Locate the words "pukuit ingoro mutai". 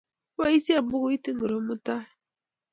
0.87-2.05